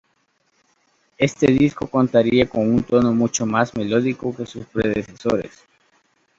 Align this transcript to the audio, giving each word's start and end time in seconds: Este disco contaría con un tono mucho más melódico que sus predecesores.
Este 1.19 1.45
disco 1.45 1.85
contaría 1.87 2.49
con 2.49 2.67
un 2.73 2.81
tono 2.83 3.13
mucho 3.13 3.45
más 3.45 3.75
melódico 3.75 4.35
que 4.35 4.47
sus 4.47 4.65
predecesores. 4.65 5.61